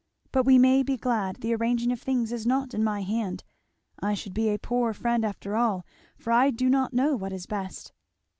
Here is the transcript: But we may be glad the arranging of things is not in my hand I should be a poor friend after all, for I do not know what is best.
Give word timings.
But 0.31 0.47
we 0.47 0.57
may 0.57 0.81
be 0.81 0.97
glad 0.97 1.41
the 1.41 1.53
arranging 1.53 1.91
of 1.91 2.01
things 2.01 2.31
is 2.31 2.47
not 2.47 2.73
in 2.73 2.83
my 2.83 3.03
hand 3.03 3.43
I 4.01 4.15
should 4.15 4.33
be 4.33 4.49
a 4.49 4.57
poor 4.57 4.93
friend 4.93 5.23
after 5.23 5.55
all, 5.55 5.85
for 6.17 6.33
I 6.33 6.49
do 6.49 6.71
not 6.71 6.91
know 6.91 7.15
what 7.15 7.31
is 7.33 7.45
best. 7.45 7.93